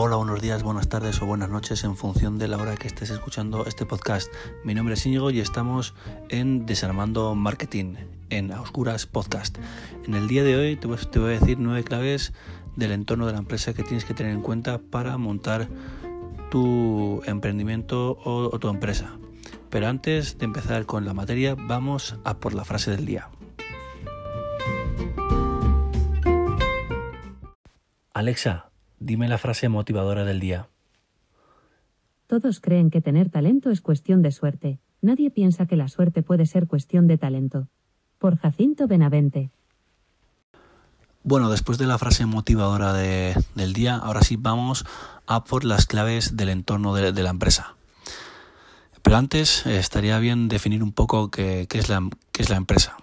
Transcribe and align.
Hola, 0.00 0.14
buenos 0.14 0.40
días, 0.40 0.62
buenas 0.62 0.88
tardes 0.88 1.20
o 1.22 1.26
buenas 1.26 1.50
noches 1.50 1.82
en 1.82 1.96
función 1.96 2.38
de 2.38 2.46
la 2.46 2.56
hora 2.56 2.76
que 2.76 2.86
estés 2.86 3.10
escuchando 3.10 3.66
este 3.66 3.84
podcast. 3.84 4.32
Mi 4.62 4.72
nombre 4.72 4.94
es 4.94 5.04
Íñigo 5.04 5.32
y 5.32 5.40
estamos 5.40 5.92
en 6.28 6.66
Desarmando 6.66 7.34
Marketing, 7.34 7.96
en 8.30 8.52
Oscuras 8.52 9.06
Podcast. 9.06 9.58
En 10.06 10.14
el 10.14 10.28
día 10.28 10.44
de 10.44 10.54
hoy 10.54 10.76
te 10.76 10.86
voy, 10.86 10.98
a 11.24 11.40
decir 11.40 11.58
nueve 11.58 11.82
claves 11.82 12.32
del 12.76 12.92
entorno 12.92 13.26
de 13.26 13.32
la 13.32 13.38
empresa 13.38 13.74
que 13.74 13.82
tienes 13.82 14.04
que 14.04 14.14
tener 14.14 14.30
en 14.32 14.40
cuenta 14.40 14.78
para 14.78 15.18
montar 15.18 15.68
tu 16.48 17.20
emprendimiento 17.26 18.12
o, 18.24 18.54
o 18.54 18.58
tu 18.60 18.68
empresa. 18.68 19.18
Pero 19.68 19.88
antes 19.88 20.38
de 20.38 20.44
empezar 20.44 20.86
con 20.86 21.06
la 21.06 21.12
materia, 21.12 21.56
vamos 21.56 22.14
a 22.22 22.38
por 22.38 22.54
la 22.54 22.64
frase 22.64 22.92
del 22.92 23.04
día. 23.04 23.30
Alexa, 28.14 28.67
dime 29.00 29.28
la 29.28 29.38
frase 29.38 29.68
motivadora 29.68 30.24
del 30.24 30.40
día. 30.40 30.68
Todos 32.26 32.60
creen 32.60 32.90
que 32.90 33.00
tener 33.00 33.30
talento 33.30 33.70
es 33.70 33.80
cuestión 33.80 34.22
de 34.22 34.32
suerte. 34.32 34.78
Nadie 35.00 35.30
piensa 35.30 35.66
que 35.66 35.76
la 35.76 35.88
suerte 35.88 36.22
puede 36.22 36.46
ser 36.46 36.66
cuestión 36.66 37.06
de 37.06 37.16
talento. 37.16 37.68
Por 38.18 38.36
Jacinto 38.36 38.86
Benavente. 38.86 39.50
Bueno, 41.22 41.50
después 41.50 41.78
de 41.78 41.86
la 41.86 41.98
frase 41.98 42.26
motivadora 42.26 42.92
del 42.92 43.72
día, 43.72 43.96
ahora 43.96 44.22
sí 44.22 44.36
vamos 44.36 44.84
a 45.26 45.44
por 45.44 45.64
las 45.64 45.86
claves 45.86 46.36
del 46.36 46.48
entorno 46.48 46.94
de, 46.94 47.12
la 47.12 47.30
empresa. 47.30 47.76
Pero 49.02 49.16
antes 49.16 49.66
eh, 49.66 49.78
estaría 49.78 50.18
bien 50.18 50.48
definir 50.48 50.82
un 50.82 50.92
poco 50.92 51.30
qué, 51.30 51.66
es 51.70 51.88
la, 51.88 52.08
qué 52.32 52.42
es 52.42 52.50
la 52.50 52.56
empresa. 52.56 52.96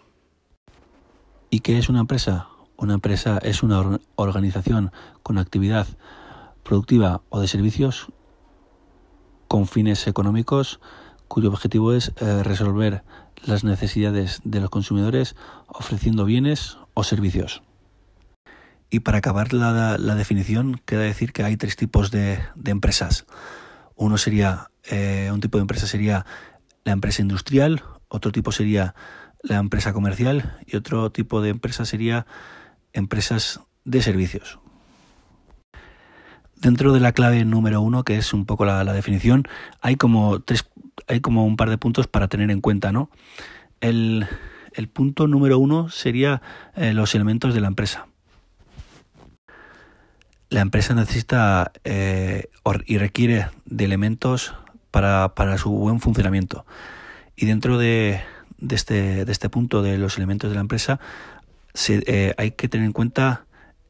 ¿Y 1.50 1.60
qué 1.60 1.78
es 1.78 1.88
una 1.88 2.02
empresa? 2.02 2.48
Una 2.78 2.96
empresa 2.96 3.40
es 3.42 3.64
una 3.64 4.00
organización 4.16 4.92
con 5.24 5.38
actividad 5.38 5.88
productiva 6.64 7.22
o 7.30 7.40
de 7.40 7.48
servicios 7.48 8.08
con 9.48 9.68
fines 9.68 10.08
económicos 10.08 10.80
cuyo 11.28 11.50
objetivo 11.50 11.94
es 11.94 12.12
eh, 12.20 12.44
resolver 12.44 13.04
las 13.46 13.64
necesidades 13.64 14.42
de 14.44 14.60
los 14.60 14.70
consumidores 14.70 15.36
ofreciendo 15.68 16.26
bienes 16.26 16.78
o 16.94 17.04
servicios. 17.04 17.64
Y 18.90 19.00
para 19.02 19.20
acabar 19.20 19.54
la, 19.54 19.98
definición, 20.16 20.82
queda 20.86 21.02
decir 21.02 21.34
que 21.34 21.44
hay 21.44 21.58
tres 21.58 21.76
tipos 21.76 22.12
de, 22.12 22.40
empresas. 22.66 23.26
Uno 23.96 24.18
sería, 24.18 24.72
eh, 24.90 25.30
un 25.34 25.42
tipo 25.42 25.58
de 25.58 25.64
empresa 25.64 25.88
sería 25.88 26.26
la 26.84 26.92
empresa 26.92 27.22
industrial, 27.22 27.84
otro 28.08 28.32
tipo 28.32 28.52
sería 28.52 28.96
la 29.42 29.58
empresa 29.58 29.94
comercial 29.94 30.58
y 30.66 30.76
otro 30.76 31.12
tipo 31.12 31.42
de 31.42 31.50
empresa 31.50 31.86
sería 31.86 32.26
empresas 32.96 33.60
de 33.84 34.02
servicios. 34.02 34.60
Dentro 36.56 36.94
de 36.94 37.00
la 37.00 37.12
clave 37.12 37.46
número 37.46 37.82
uno, 37.82 38.04
que 38.04 38.18
es 38.18 38.34
un 38.34 38.46
poco 38.46 38.66
la, 38.66 38.84
definición, 38.94 39.44
hay 39.82 39.98
como 39.98 40.40
tres, 40.40 40.66
hay 41.08 41.20
como 41.20 41.46
un 41.46 41.58
par 41.58 41.70
de 41.70 41.78
puntos 41.78 42.08
para 42.08 42.28
tener 42.28 42.50
en 42.50 42.62
cuenta, 42.62 42.92
¿no? 42.92 43.12
El, 43.82 44.28
punto 44.94 45.28
número 45.28 45.60
uno 45.60 45.90
sería 45.90 46.42
eh, 46.76 46.94
los 46.94 47.14
elementos 47.14 47.54
de 47.54 47.62
la 47.62 47.68
empresa. 47.68 48.08
La 50.50 50.62
empresa 50.62 50.96
necesita 50.96 51.72
eh, 51.84 52.50
y 52.86 52.98
requiere 52.98 53.48
de 53.66 53.86
elementos 53.86 54.54
para, 54.92 55.58
su 55.58 55.72
buen 55.72 56.00
funcionamiento. 56.00 56.66
Y 57.36 57.46
dentro 57.46 57.78
de, 57.78 58.22
este, 58.70 59.26
de 59.26 59.32
este 59.32 59.50
punto 59.50 59.82
de 59.82 59.98
los 59.98 60.18
elementos 60.18 60.50
de 60.50 60.56
la 60.56 60.62
empresa 60.62 61.00
eh, 61.90 62.34
hay 62.38 62.52
que 62.52 62.70
tener 62.70 62.86
en 62.86 62.94
cuenta 62.94 63.46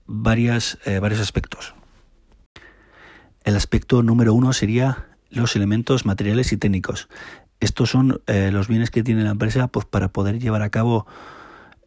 varias, 0.05 0.77
eh, 0.85 0.99
varios 0.99 1.21
aspectos. 1.21 1.75
El 3.43 3.55
aspecto 3.55 4.01
número 4.01 4.33
uno 4.33 4.53
sería 4.53 5.07
los 5.29 5.55
elementos 5.55 6.05
materiales 6.05 6.51
y 6.51 6.57
técnicos. 6.57 7.07
Estos 7.59 7.89
son 7.89 8.21
eh, 8.27 8.49
los 8.51 8.67
bienes 8.67 8.89
que 8.89 9.03
tiene 9.03 9.23
la 9.23 9.31
empresa 9.31 9.67
pues, 9.67 9.85
para 9.85 10.09
poder 10.09 10.39
llevar 10.39 10.61
a 10.61 10.69
cabo 10.69 11.05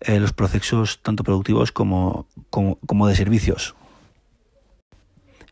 los 0.07 0.33
procesos 0.33 1.03
tanto 1.03 1.25
productivos 1.25 1.73
como, 1.73 2.29
como, 2.51 3.09
de 3.09 3.17
servicios. 3.17 3.75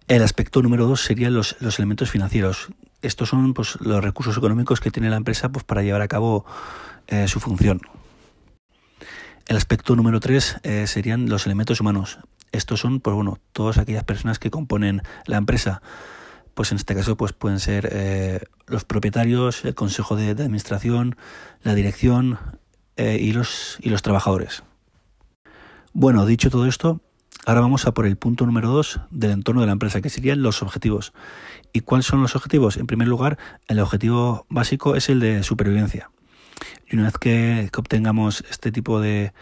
El 0.06 0.22
aspecto 0.22 0.62
número 0.62 0.86
dos 0.86 1.00
serían 1.00 1.34
los, 1.34 1.56
los 1.58 1.80
elementos 1.80 2.12
financieros. 2.12 2.68
Estos 3.02 3.30
son 3.30 3.54
pues, 3.54 3.76
los 3.80 4.04
recursos 4.04 4.36
económicos 4.36 4.78
que 4.78 4.92
tiene 4.92 5.10
la 5.10 5.16
empresa 5.16 5.48
pues, 5.48 5.64
para 5.64 5.82
llevar 5.82 6.00
a 6.00 6.06
cabo 6.06 6.46
su 7.26 7.40
función. 7.40 7.80
El 9.46 9.56
aspecto 9.56 9.94
número 9.94 10.18
tres 10.18 10.56
eh, 10.64 10.88
serían 10.88 11.28
los 11.28 11.46
elementos 11.46 11.80
humanos. 11.80 12.18
Estos 12.50 12.80
son, 12.80 12.98
pues 12.98 13.14
bueno, 13.14 13.38
todas 13.52 13.78
aquellas 13.78 14.02
personas 14.02 14.40
que 14.40 14.50
componen 14.50 15.02
la 15.24 15.36
empresa. 15.36 15.82
Pues 16.54 16.72
en 16.72 16.78
este 16.78 16.96
caso, 16.96 17.16
pues 17.16 17.32
pueden 17.32 17.60
ser 17.60 17.88
eh, 17.92 18.40
los 18.66 18.84
propietarios, 18.84 19.64
el 19.64 19.74
consejo 19.76 20.16
de, 20.16 20.30
administración, 20.30 21.16
la 21.62 21.74
dirección 21.76 22.38
eh, 22.96 23.18
y, 23.20 23.32
los, 23.32 23.78
y 23.80 23.90
los 23.90 24.02
trabajadores. 24.02 24.64
Bueno, 25.92 26.26
dicho 26.26 26.50
todo 26.50 26.66
esto, 26.66 27.00
ahora 27.44 27.60
vamos 27.60 27.86
a 27.86 27.94
por 27.94 28.06
el 28.06 28.16
punto 28.16 28.46
número 28.46 28.68
dos 28.68 29.00
del 29.10 29.30
entorno 29.30 29.60
de 29.60 29.68
la 29.68 29.74
empresa, 29.74 30.00
que 30.00 30.10
serían 30.10 30.42
los 30.42 30.60
objetivos. 30.60 31.12
¿Y 31.72 31.80
cuáles 31.80 32.06
son 32.06 32.20
los 32.20 32.34
objetivos? 32.34 32.78
En 32.78 32.88
primer 32.88 33.06
lugar, 33.06 33.38
el 33.68 33.78
objetivo 33.78 34.44
básico 34.48 34.96
es 34.96 35.08
el 35.08 35.20
de 35.20 35.44
supervivencia. 35.44 36.10
Y 36.88 36.96
una 36.96 37.04
vez 37.04 37.18
que, 37.18 37.68
obtengamos 37.76 38.44
este 38.50 38.70
tipo 38.70 39.00
de, 39.00 39.32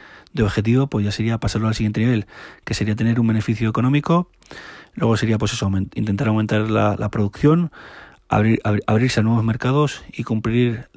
objetivo, 0.41 0.87
pues 0.89 1.05
ya 1.05 1.13
sería 1.13 1.39
pasarlo 1.39 1.69
al 1.69 1.75
siguiente 1.75 2.01
nivel, 2.01 2.27
que 2.65 2.75
sería 2.75 2.97
tener 2.97 3.21
un 3.21 3.27
beneficio 3.27 3.69
económico. 3.69 4.31
Luego 4.95 5.17
sería, 5.17 5.39
pues 5.39 5.53
eso, 5.53 5.71
intentar 5.95 6.29
aumentar 6.29 6.71
la, 6.71 7.09
producción, 7.11 7.71
abrir, 8.29 8.61
abrirse 8.87 9.21
a 9.21 9.23
nuevos 9.23 9.45
mercados 9.45 10.03
y 10.13 10.25
cumplir, 10.25 10.89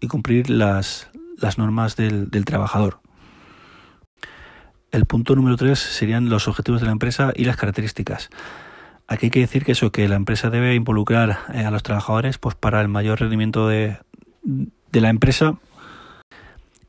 y 0.00 0.06
cumplir 0.06 0.48
las, 0.48 1.10
las 1.40 1.58
normas 1.58 1.96
del, 1.96 2.30
trabajador. 2.44 3.00
El 4.92 5.06
punto 5.06 5.34
número 5.34 5.56
tres 5.56 5.78
serían 5.78 6.28
los 6.28 6.48
objetivos 6.48 6.80
de 6.80 6.86
la 6.86 6.92
empresa 6.92 7.32
y 7.34 7.44
las 7.44 7.56
características. 7.56 8.30
Aquí 9.06 9.26
hay 9.26 9.30
que 9.30 9.40
decir 9.40 9.64
que 9.64 9.72
eso, 9.72 9.90
que 9.90 10.08
la 10.08 10.16
empresa 10.16 10.50
debe 10.50 10.74
involucrar 10.74 11.38
eh, 11.52 11.64
a 11.64 11.70
los 11.70 11.82
trabajadores 11.82 12.38
pues 12.38 12.54
para 12.54 12.80
el 12.80 12.88
mayor 12.88 13.20
rendimiento 13.20 13.66
de, 13.66 13.98
de 14.42 15.00
la 15.00 15.10
empresa 15.10 15.58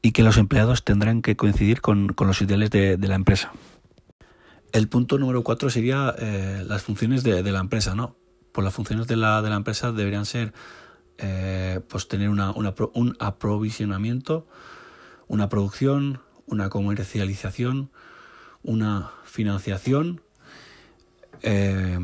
y 0.01 0.12
que 0.12 0.23
los 0.23 0.38
empleados 0.38 0.84
tendrán 0.84 1.22
que 1.22 1.35
coincidir 1.35 1.81
con, 1.81 2.16
los 2.17 2.41
ideales 2.41 2.72
de, 2.72 2.97
la 2.97 3.16
empresa. 3.16 3.51
El 4.72 4.88
punto 4.88 5.17
número 5.17 5.44
cuatro 5.44 5.69
sería 5.69 6.16
eh, 6.17 6.63
las 6.67 6.84
funciones 6.84 7.23
de, 7.23 7.44
la 7.44 7.59
empresa, 7.59 7.94
¿no? 7.94 8.16
Pues 8.51 8.66
las 8.66 8.73
funciones 8.73 9.07
de 9.07 9.16
la, 9.16 9.41
de 9.41 9.50
la 9.50 9.56
empresa 9.56 9.91
deberían 9.91 10.25
ser 10.25 10.53
eh, 11.17 11.81
pues 11.88 12.07
tener 12.07 12.29
una, 12.29 12.51
un 12.51 13.16
aprovisionamiento, 13.19 14.47
una 15.28 15.50
producción, 15.50 16.22
una 16.47 16.69
comercialización, 16.69 17.91
una 18.63 19.12
financiación, 19.23 20.22
eh, 21.44 22.00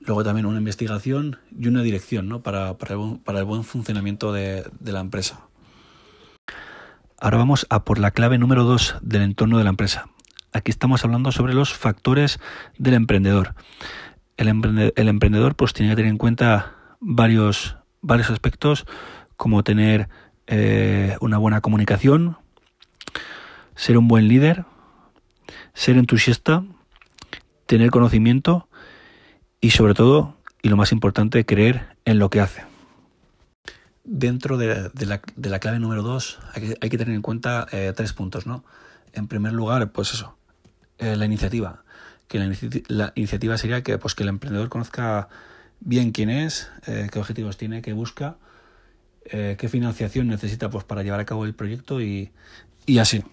luego 0.00 0.24
también 0.24 0.46
una 0.46 0.58
investigación 0.58 1.38
y 1.58 1.68
una 1.68 1.82
dirección 1.82 2.28
¿no? 2.28 2.42
para, 2.42 2.76
para, 2.76 2.94
el, 3.38 3.44
buen 3.44 3.64
funcionamiento 3.64 4.32
de, 4.32 4.64
la 4.80 5.00
empresa. 5.00 5.46
Ahora 7.24 7.38
vamos 7.38 7.66
a 7.70 7.84
por 7.84 7.98
la 7.98 8.10
clave 8.10 8.36
número 8.36 8.64
2 8.64 8.96
del 9.00 9.22
entorno 9.22 9.56
de 9.56 9.64
la 9.64 9.70
empresa. 9.70 10.10
Aquí 10.52 10.70
estamos 10.70 11.06
hablando 11.06 11.32
sobre 11.32 11.54
los 11.54 11.72
factores 11.72 12.38
del 12.76 12.92
emprendedor. 12.92 13.54
El, 14.36 14.48
emprendedor 14.48 15.54
pues 15.54 15.72
tiene 15.72 15.92
que 15.92 15.96
tener 15.96 16.10
en 16.10 16.18
cuenta 16.18 16.74
varios, 17.00 17.78
varios 18.02 18.28
aspectos 18.28 18.84
como 19.38 19.64
tener 19.64 20.10
eh, 20.48 21.16
una 21.22 21.38
buena 21.38 21.62
comunicación, 21.62 22.36
ser 23.74 23.96
un 23.96 24.06
buen 24.06 24.28
líder, 24.28 24.66
ser 25.72 25.96
entusiasta, 25.96 26.62
tener 27.64 27.88
conocimiento 27.88 28.68
y 29.62 29.70
sobre 29.70 29.94
todo, 29.94 30.36
y 30.60 30.68
lo 30.68 30.76
más 30.76 30.92
importante, 30.92 31.46
creer 31.46 31.96
en 32.04 32.18
lo 32.18 32.28
que 32.28 32.42
hace. 32.42 32.73
Dentro 34.04 34.58
de, 34.58 34.90
la, 35.06 35.58
clave 35.58 35.78
número 35.78 36.02
dos 36.02 36.38
hay 36.54 36.90
que, 36.90 36.98
tener 36.98 37.14
en 37.14 37.22
cuenta 37.22 37.66
eh, 37.72 37.92
tres 37.96 38.12
puntos, 38.12 38.46
¿no? 38.46 38.62
En 39.14 39.28
primer 39.28 39.54
lugar, 39.54 39.92
pues 39.92 40.12
eso, 40.12 40.36
eh, 40.98 41.16
la 41.16 41.24
iniciativa. 41.24 41.84
Que 42.28 42.38
la, 42.88 43.12
iniciativa 43.14 43.56
sería 43.56 43.82
que, 43.82 43.96
pues, 43.96 44.14
que 44.14 44.22
el 44.22 44.28
emprendedor 44.28 44.68
conozca 44.68 45.28
bien 45.80 46.12
quién 46.12 46.28
es, 46.28 46.70
eh, 46.86 47.08
qué 47.10 47.18
objetivos 47.18 47.56
tiene, 47.56 47.80
qué 47.80 47.94
busca, 47.94 48.36
qué 49.24 49.68
financiación 49.70 50.28
necesita 50.28 50.68
pues, 50.68 50.84
para 50.84 51.02
llevar 51.02 51.18
a 51.18 51.24
cabo 51.24 51.46
el 51.46 51.54
proyecto 51.54 52.02
y, 52.02 52.30
y 52.84 52.98
así. 52.98 53.24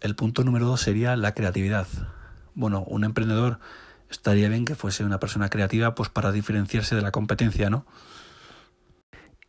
El 0.00 0.16
punto 0.16 0.42
número 0.42 0.64
dos 0.64 0.80
sería 0.80 1.16
la 1.16 1.34
creatividad. 1.34 1.86
Bueno, 2.54 2.82
un 2.84 3.04
emprendedor 3.04 3.60
estaría 4.08 4.48
bien 4.48 4.64
que 4.64 4.74
fuese 4.74 5.04
una 5.04 5.20
persona 5.20 5.50
creativa 5.50 5.94
pues 5.94 6.08
para 6.08 6.32
diferenciarse 6.32 6.96
de 6.96 7.02
la 7.02 7.10
competencia, 7.10 7.68
¿no? 7.68 7.84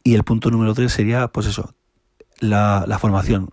Y 0.04 0.16
el 0.16 0.24
punto 0.24 0.50
número 0.50 0.74
tres 0.74 0.94
sería, 0.94 1.28
pues 1.28 1.48
eso, 1.48 1.74
la, 2.40 2.98
formación. 3.00 3.50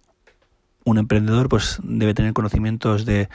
Un 0.85 0.99
emprendedor 0.99 1.49
pues 1.49 1.79
debe 1.83 2.15
tener 2.15 2.33
conocimientos 2.33 3.05
de, 3.05 3.29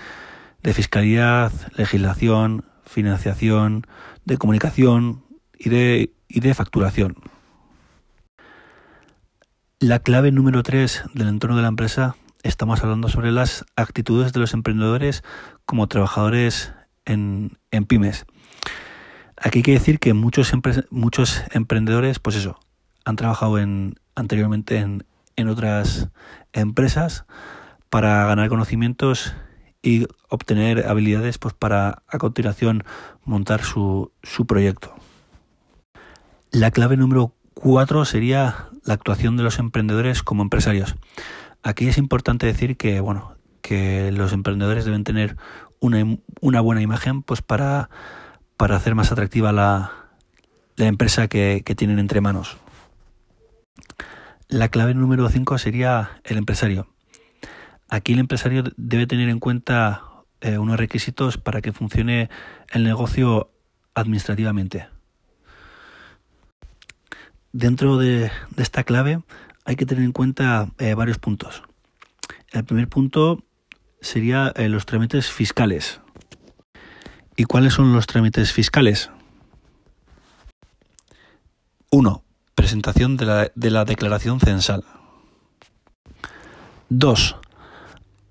fiscalidad, 0.73 1.51
legislación, 1.75 2.65
financiación, 2.85 3.85
de 4.25 4.37
comunicación 4.37 5.23
y 5.57 5.69
de, 5.69 6.13
y 6.27 6.39
de 6.39 6.53
facturación. 6.53 7.15
La 9.79 9.99
clave 9.99 10.31
número 10.31 10.63
3 10.63 11.03
del 11.13 11.27
entorno 11.27 11.57
de 11.57 11.61
la 11.61 11.67
empresa, 11.67 12.15
estamos 12.41 12.81
hablando 12.81 13.09
sobre 13.09 13.31
las 13.31 13.65
actitudes 13.75 14.33
de 14.33 14.39
los 14.39 14.53
emprendedores 14.53 15.23
como 15.65 15.87
trabajadores 15.87 16.73
en, 17.05 17.57
en 17.69 17.85
pymes. 17.85 18.25
Aquí 19.37 19.59
hay 19.59 19.63
que 19.63 19.73
decir 19.73 19.99
que 19.99 20.13
muchos, 20.13 20.53
muchos 20.89 21.43
emprendedores, 21.51 22.19
pues 22.19 22.37
eso, 22.37 22.59
han 23.05 23.15
trabajado 23.15 23.59
en, 23.59 23.95
anteriormente 24.15 24.77
en, 24.77 25.05
en 25.35 25.47
otras 25.47 26.09
empresas 26.53 27.25
para 27.89 28.25
ganar 28.25 28.49
conocimientos 28.49 29.33
y 29.81 30.07
obtener 30.29 30.87
habilidades 30.87 31.37
pues 31.37 31.53
para 31.53 32.03
a 32.07 32.17
continuación 32.17 32.83
montar 33.25 33.63
su, 33.63 34.11
su 34.23 34.45
proyecto. 34.45 34.95
La 36.51 36.71
clave 36.71 36.97
número 36.97 37.33
cuatro 37.53 38.05
sería 38.05 38.69
la 38.85 38.93
actuación 38.93 39.37
de 39.37 39.43
los 39.43 39.59
emprendedores 39.59 40.23
como 40.23 40.43
empresarios. 40.43 40.95
Aquí 41.61 41.87
es 41.87 41.97
importante 41.97 42.45
decir 42.45 42.77
que 42.77 42.99
bueno 42.99 43.35
que 43.61 44.11
los 44.11 44.33
emprendedores 44.33 44.85
deben 44.85 45.03
tener 45.03 45.37
una, 45.79 46.17
una 46.41 46.61
buena 46.61 46.81
imagen 46.81 47.23
pues 47.23 47.41
para 47.41 47.89
para 48.57 48.75
hacer 48.75 48.95
más 48.95 49.11
atractiva 49.11 49.51
la, 49.51 49.91
la 50.75 50.85
empresa 50.85 51.27
que, 51.27 51.61
tienen 51.75 51.99
entre 51.99 52.21
manos. 52.21 52.57
La 54.53 54.69
clave 54.69 54.93
número 54.93 55.27
5 55.27 55.57
sería 55.57 56.21
el 56.23 56.37
empresario. 56.37 56.87
Aquí 57.89 58.13
el 58.13 58.19
empresario 58.19 58.63
debe 58.77 59.07
tener 59.07 59.27
en 59.29 59.39
cuenta 59.39 60.03
eh, 60.41 60.59
unos 60.59 60.77
requisitos 60.77 61.39
para 61.39 61.59
que 61.59 61.73
funcione 61.73 62.29
el 62.71 62.83
negocio 62.83 63.49
administrativamente. 63.95 64.87
Dentro 67.51 67.97
de, 67.97 68.29
esta 68.57 68.83
clave 68.83 69.23
hay 69.65 69.75
que 69.75 69.87
tener 69.87 70.03
en 70.03 70.11
cuenta 70.11 70.69
eh, 70.77 70.93
varios 70.93 71.17
puntos. 71.17 71.63
El 72.51 72.63
primer 72.63 72.87
punto 72.87 73.43
sería 74.01 74.53
eh, 74.55 74.69
los 74.69 74.85
trámites 74.85 75.31
fiscales. 75.31 75.99
¿Y 77.35 77.45
cuáles 77.45 77.73
son 77.73 77.91
los 77.91 78.05
trámites 78.05 78.53
fiscales? 78.53 79.09
1. 81.89 82.22
Presentación 82.73 83.17
de 83.17 83.25
la, 83.27 83.51
de 83.53 83.69
la 83.69 83.85
declaración 83.85 84.39
censal. 84.39 84.83
2. 86.89 87.35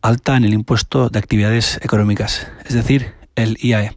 Alta 0.01 0.37
en 0.37 0.43
el 0.43 0.53
impuesto 0.53 1.09
de 1.11 1.21
actividades 1.21 1.79
económicas, 1.81 2.49
es 2.65 2.75
decir, 2.75 3.15
el 3.37 3.57
IAE. 3.61 3.97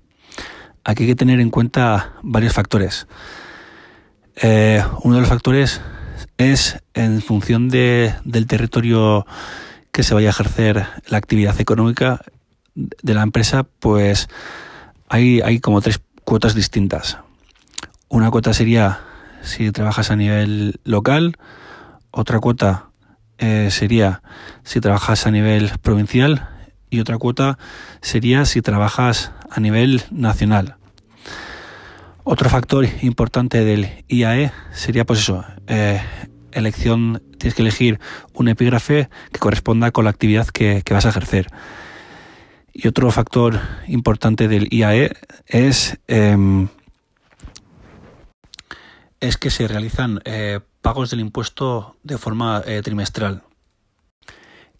Aquí 0.83 1.01
hay 1.01 1.09
que 1.09 1.15
tener 1.15 1.39
en 1.39 1.49
cuenta 1.49 2.13
varios 2.21 2.53
factores. 2.53 3.07
Eh, 4.35 4.83
uno 5.01 5.15
de 5.15 5.21
los 5.21 5.29
factores 5.29 5.81
es 6.37 6.79
en 6.93 7.23
función 7.23 7.67
de, 7.67 8.13
del 8.23 8.45
territorio 8.45 9.25
que 9.91 10.03
se 10.03 10.13
vaya 10.13 10.27
a 10.27 10.29
ejercer 10.29 10.85
la 11.07 11.17
actividad 11.17 11.59
económica 11.59 12.21
de 12.75 13.13
la 13.15 13.23
empresa, 13.23 13.63
pues 13.63 14.29
hay, 15.09 15.41
hay 15.41 15.59
como 15.59 15.81
tres 15.81 16.01
cuotas 16.23 16.53
distintas. 16.53 17.17
Una 18.09 18.29
cuota 18.29 18.53
sería 18.53 19.14
si 19.45 19.71
trabajas 19.71 20.11
a 20.11 20.15
nivel 20.15 20.79
local, 20.83 21.37
otra 22.11 22.39
cuota 22.39 22.89
eh, 23.37 23.69
sería 23.71 24.21
si 24.63 24.81
trabajas 24.81 25.27
a 25.27 25.31
nivel 25.31 25.71
provincial 25.81 26.49
y 26.89 26.99
otra 26.99 27.17
cuota 27.17 27.57
sería 28.01 28.45
si 28.45 28.61
trabajas 28.61 29.31
a 29.49 29.59
nivel 29.59 30.03
nacional. 30.11 30.75
Otro 32.23 32.49
factor 32.49 32.85
importante 33.01 33.63
del 33.63 34.03
IAE 34.07 34.51
sería 34.73 35.05
pues 35.05 35.19
eso, 35.19 35.45
eh, 35.67 36.01
elección, 36.51 37.21
tienes 37.37 37.53
que 37.53 37.61
elegir 37.61 37.99
un 38.33 38.47
epígrafe 38.47 39.09
que 39.31 39.39
corresponda 39.39 39.91
con 39.91 40.05
la 40.05 40.09
actividad 40.09 40.47
que 40.47 40.83
vas 40.89 41.05
a 41.05 41.09
ejercer. 41.09 41.47
Y 42.77 42.89
otro 42.89 43.09
factor 43.09 43.61
importante 43.87 44.49
del 44.49 44.67
IAE 44.69 45.13
es, 45.47 45.97
em, 46.07 46.67
es 49.19 49.37
que 49.37 49.49
se 49.49 49.67
realizan 49.67 50.21
eh, 50.25 50.59
pagos 50.81 51.09
del 51.09 51.19
impuesto 51.19 51.95
de 52.03 52.17
forma 52.17 52.61
eh, 52.65 52.81
trimestral. 52.81 53.43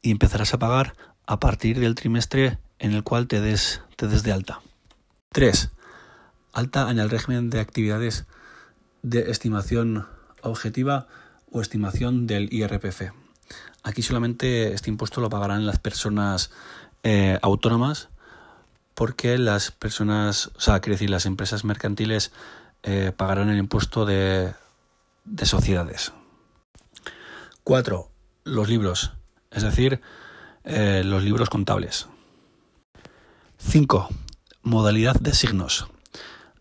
Y 0.02 0.12
empezarás 0.12 0.54
a 0.54 0.60
pagar 0.60 0.96
a 1.26 1.40
partir 1.40 1.80
del 1.80 1.96
trimestre 1.96 2.60
en 2.80 2.94
el 2.94 3.04
cual 3.04 3.28
te 3.28 3.42
des, 3.42 3.82
te 3.96 4.08
des 4.08 4.24
de 4.24 4.32
alta. 4.32 4.62
3. 5.32 5.72
Alta 6.54 6.90
en 6.92 7.00
el 7.00 7.10
régimen 7.10 7.50
de 7.50 7.60
actividades 7.60 8.26
de 9.02 9.32
estimación 9.32 10.08
objetiva 10.42 11.08
o 11.52 11.62
estimación 11.62 12.28
del 12.28 12.54
IRPF. 12.54 13.12
Aquí 13.84 14.02
solamente 14.02 14.74
este 14.74 14.90
impuesto 14.90 15.22
lo 15.22 15.30
pagarán 15.30 15.66
las 15.66 15.80
personas 15.80 16.52
eh, 17.04 17.38
autónomas 17.42 18.10
porque 18.96 19.38
las 19.38 19.72
personas, 19.72 20.52
o 20.56 20.60
sea, 20.60 20.80
decir, 20.80 21.10
las 21.10 21.26
empresas 21.26 21.66
mercantiles 21.66 22.32
eh, 22.86 23.12
pagarán 23.16 23.50
el 23.50 23.58
impuesto 23.58 24.06
de, 24.06 24.54
de 25.26 25.46
sociedades. 25.46 26.14
Cuatro, 27.64 28.12
los 28.44 28.70
libros, 28.70 29.12
es 29.52 29.64
decir, 29.64 30.00
eh, 30.64 31.02
los 31.04 31.24
libros 31.24 31.50
contables. 31.50 32.08
5. 33.58 34.08
Modalidad 34.62 35.16
de 35.20 35.34
signos. 35.34 35.88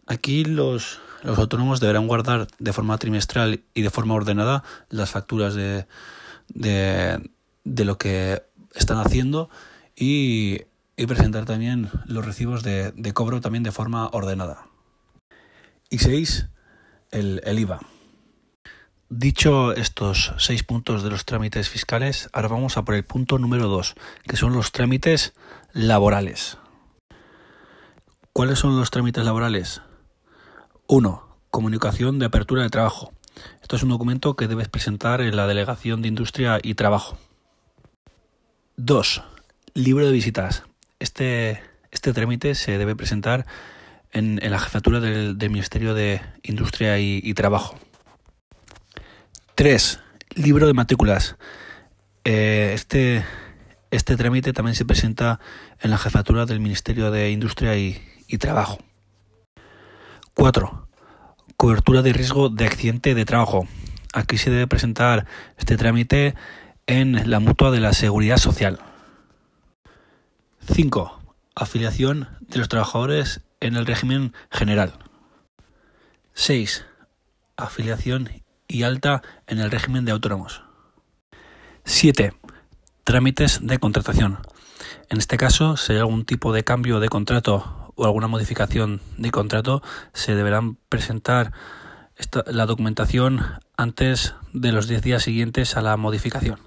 Aquí 0.07 0.45
los, 0.45 1.01
los, 1.23 1.39
autónomos 1.39 1.79
deberán 1.79 2.09
guardar 2.09 2.49
de 2.59 2.73
forma 2.73 2.99
trimestral 2.99 3.63
y 3.75 3.83
de 3.83 3.91
forma 3.91 4.15
ordenada 4.15 4.65
las 4.89 5.11
facturas 5.11 5.55
de, 5.55 5.87
de, 6.49 7.31
de 7.65 7.85
lo 7.85 7.99
que 7.99 8.43
están 8.75 8.99
haciendo 8.99 9.51
y, 9.97 10.63
presentar 11.07 11.45
también 11.45 11.91
los 12.07 12.25
recibos 12.25 12.63
de, 12.63 12.93
cobro 13.15 13.41
también 13.41 13.63
de 13.63 13.73
forma 13.73 14.09
ordenada. 14.13 14.67
Y 15.95 15.99
seis, 15.99 16.49
el, 17.13 17.41
el 17.45 17.57
IVA. 17.61 17.79
Dicho 19.11 19.73
estos 19.75 20.35
seis 20.39 20.65
puntos 20.65 21.05
de 21.05 21.11
los 21.11 21.25
trámites 21.25 21.69
fiscales, 21.69 22.29
ahora 22.33 22.49
vamos 22.49 22.77
a 22.77 22.85
por 22.85 22.97
el 22.97 23.05
punto 23.05 23.39
número 23.39 23.69
dos, 23.69 23.95
que 24.27 24.37
son 24.37 24.55
los 24.55 24.73
trámites 24.73 25.35
laborales. 25.73 26.59
¿Cuáles 28.33 28.59
son 28.59 28.77
los 28.77 28.91
trámites 28.91 29.25
laborales? 29.25 29.83
Uno, 30.89 31.39
Comunicación 31.51 32.19
de 32.19 32.27
apertura 32.27 32.65
de 32.65 32.71
trabajo. 32.71 33.13
Esto 33.63 33.77
es 33.77 33.85
un 33.85 33.91
documento 33.91 34.35
que 34.35 34.49
debes 34.49 34.69
presentar 34.69 35.21
en 35.21 35.37
la 35.37 35.47
Delegación 35.47 36.03
de 36.03 36.09
Industria 36.09 36.59
y 36.61 36.75
Trabajo. 36.75 37.19
2. 38.79 39.23
Libro 39.75 40.07
de 40.07 40.13
visitas. 40.13 40.65
Este, 40.99 41.63
este 41.93 42.13
trámite 42.13 42.57
se 42.57 42.79
debe 42.79 42.97
presentar 42.97 43.47
en, 44.15 44.39
la 44.43 44.59
jefatura 44.59 45.01
del, 45.01 45.37
Ministerio 45.51 45.93
de 45.93 46.23
Industria 46.43 46.99
y, 46.99 47.35
Trabajo. 47.35 47.77
3. 49.57 50.01
Libro 50.37 50.67
de 50.67 50.73
matrículas. 50.73 51.37
Eh, 52.25 52.73
este, 52.75 53.25
este 53.91 54.17
trámite 54.17 54.53
también 54.53 54.77
se 54.77 54.87
presenta 54.87 55.41
en 55.81 55.91
la 55.91 55.99
jefatura 55.99 56.47
del 56.47 56.61
Ministerio 56.61 57.11
de 57.11 57.31
Industria 57.31 57.77
y, 57.77 58.01
y 58.29 58.39
Trabajo. 58.39 58.79
4. 60.35 60.89
Cobertura 61.57 62.03
de 62.03 62.13
riesgo 62.13 62.49
de 62.49 62.67
accidente 62.67 63.15
de 63.15 63.25
trabajo. 63.25 63.67
Aquí 64.13 64.39
se 64.39 64.51
debe 64.51 64.69
presentar 64.69 65.27
este 65.59 65.77
trámite 65.77 66.35
en 66.87 67.29
la 67.31 67.41
mutua 67.41 67.73
de 67.73 67.81
la 67.81 67.93
seguridad 67.93 68.39
social. 68.39 68.79
5. 70.73 71.21
Afiliación 71.57 72.29
de 72.41 72.59
los 72.59 72.69
trabajadores 72.69 73.43
en 73.67 73.77
el 73.77 73.87
régimen 73.87 74.33
general. 74.51 74.99
6. 76.35 76.85
Afiliación 77.57 78.29
y 78.69 78.83
alta 78.83 79.23
en 79.47 79.59
el 79.59 79.71
régimen 79.71 80.05
de 80.05 80.13
autónomos. 80.13 80.63
7. 81.85 82.35
Trámites 83.05 83.61
de 83.63 83.79
contratación. 83.79 84.39
En 85.11 85.19
este 85.19 85.37
caso, 85.37 85.77
si 85.77 85.93
hay 85.93 85.99
algún 85.99 86.25
tipo 86.25 86.53
de 86.53 86.65
cambio 86.65 87.01
de 87.01 87.09
contrato 87.09 87.93
o 87.95 88.05
alguna 88.05 88.29
modificación 88.29 89.01
de 89.19 89.31
contrato, 89.31 89.83
se 90.13 90.35
deberán 90.35 90.77
presentar 90.89 91.53
la 92.47 92.67
documentación 92.67 93.41
antes 93.77 94.35
de 94.53 94.73
los 94.73 94.89
10 94.89 95.03
días 95.03 95.23
siguientes 95.23 95.77
a 95.77 95.83
la 95.83 95.97
modificación. 95.97 96.59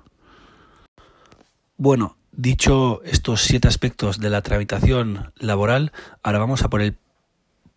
Bueno, 1.77 2.17
Dicho 2.39 3.01
estos 3.03 3.41
siete 3.41 3.67
aspectos 3.67 4.19
de 4.19 4.29
la 4.29 4.43
tramitación 4.43 5.33
laboral, 5.37 5.91
ahora 6.21 6.37
vamos 6.37 6.61
a 6.61 6.69
por 6.69 6.83
el 6.83 6.95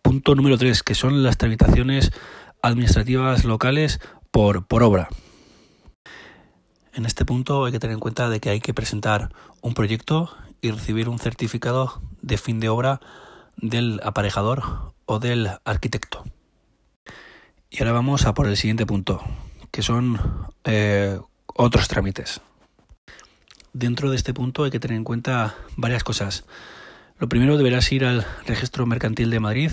punto 0.03 0.35
número 0.35 0.55
tres, 0.59 0.83
que 0.83 0.93
son 0.93 1.23
las 1.23 1.39
tramitaciones 1.39 2.11
administrativas 2.61 3.43
locales 3.43 3.99
por, 4.29 4.67
por 4.67 4.83
obra. 4.83 5.09
En 6.93 7.07
este 7.07 7.25
punto 7.25 7.65
hay 7.65 7.71
que 7.71 7.79
tener 7.79 7.95
en 7.95 7.99
cuenta 7.99 8.29
de 8.29 8.39
que 8.39 8.51
hay 8.51 8.59
que 8.59 8.75
presentar 8.75 9.33
un 9.61 9.73
proyecto 9.73 10.31
y 10.61 10.69
recibir 10.69 11.09
un 11.09 11.17
certificado 11.17 11.99
de 12.21 12.37
fin 12.37 12.59
de 12.59 12.69
obra 12.69 13.01
del 13.57 13.99
aparejador 14.03 14.93
o 15.07 15.17
del 15.17 15.49
arquitecto. 15.65 16.23
Y 17.71 17.79
ahora 17.79 17.93
vamos 17.93 18.27
a 18.27 18.35
por 18.35 18.45
el 18.45 18.55
siguiente 18.55 18.85
punto, 18.85 19.23
que 19.71 19.81
son 19.81 20.19
eh, 20.65 21.19
otros 21.47 21.87
trámites. 21.87 22.41
Dentro 23.73 24.09
de 24.09 24.17
este 24.17 24.33
punto 24.33 24.63
hay 24.63 24.71
que 24.71 24.79
tener 24.79 24.97
en 24.97 25.03
cuenta 25.03 25.55
varias 25.77 26.03
cosas. 26.03 26.45
Lo 27.19 27.29
primero 27.29 27.57
deberás 27.57 27.91
ir 27.91 28.05
al 28.05 28.25
registro 28.45 28.85
mercantil 28.85 29.29
de 29.29 29.39
Madrid, 29.39 29.71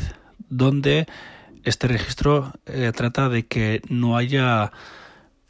donde 0.49 1.07
este 1.65 1.89
registro 1.89 2.53
eh, 2.67 2.93
trata 2.95 3.29
de 3.29 3.47
que 3.47 3.83
no 3.89 4.17
haya 4.17 4.73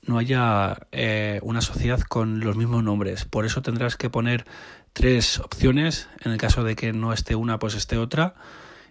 no 0.09 0.19
haya 0.19 0.87
eh, 0.91 1.39
una 1.43 1.61
sociedad 1.61 2.01
con 2.01 2.41
los 2.41 2.57
mismos 2.57 2.83
nombres. 2.83 3.27
Por 3.27 3.45
eso 3.45 3.61
tendrás 3.61 3.97
que 3.97 4.09
poner 4.09 4.47
tres 4.95 5.39
opciones. 5.39 6.09
En 6.25 6.33
el 6.33 6.39
caso 6.39 6.65
de 6.65 6.77
que 6.77 6.93
no 6.93 7.13
esté 7.13 7.35
una, 7.35 7.59
pues 7.59 7.75
esté 7.75 7.99
otra. 7.99 8.35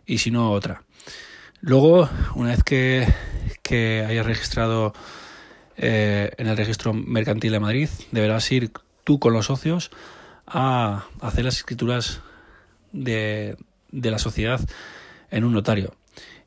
Y 0.05 0.19
si 0.19 0.29
no, 0.29 0.51
otra. 0.51 0.83
Luego, 1.59 2.07
una 2.35 2.49
vez 2.49 2.63
que, 2.63 3.11
que 3.63 4.05
hayas 4.07 4.27
registrado 4.27 4.93
eh, 5.75 6.31
en 6.37 6.47
el 6.47 6.55
registro 6.55 6.93
mercantil 6.93 7.51
de 7.51 7.59
Madrid, 7.59 7.89
deberás 8.11 8.51
ir 8.51 8.71
tú 9.07 9.19
con 9.19 9.31
los 9.31 9.45
socios 9.45 9.89
a 10.45 11.05
hacer 11.21 11.45
las 11.45 11.55
escrituras 11.55 12.19
de, 12.91 13.55
de 13.89 14.11
la 14.11 14.19
sociedad 14.19 14.59
en 15.31 15.45
un 15.45 15.53
notario. 15.53 15.95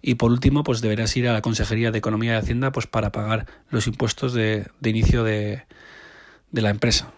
Y 0.03 0.17
por 0.17 0.31
último, 0.31 0.63
pues 0.63 0.83
deberás 0.83 1.17
ir 1.17 1.27
a 1.27 1.33
la 1.33 1.41
Consejería 1.41 1.91
de 1.91 1.97
Economía 1.97 2.35
y 2.35 2.37
Hacienda 2.37 2.71
pues 2.71 2.87
para 2.87 3.13
pagar 3.13 3.47
los 3.71 3.87
impuestos 3.87 4.35
de, 4.35 4.71
inicio 4.85 5.25
de, 5.25 5.63
de, 6.51 6.61
la 6.61 6.69
empresa. 6.69 7.13